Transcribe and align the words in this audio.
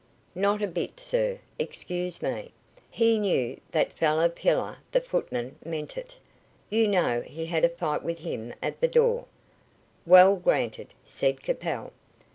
"Not 0.33 0.63
a 0.63 0.67
bit, 0.67 0.99
sir, 0.99 1.37
excuse 1.59 2.23
me. 2.23 2.51
He 2.89 3.19
knew 3.19 3.61
that 3.69 3.93
fellow 3.93 4.29
Pillar, 4.29 4.77
the 4.91 4.99
footman, 4.99 5.57
meant 5.63 5.95
it. 5.95 6.15
You 6.71 6.87
know 6.87 7.21
he 7.21 7.45
had 7.45 7.63
a 7.63 7.69
fight 7.69 8.01
with 8.01 8.17
him 8.17 8.51
at 8.63 8.81
the 8.81 8.87
door." 8.87 9.25
"Well, 10.07 10.37
granted," 10.37 10.95
said 11.05 11.43
Capel. 11.43 11.93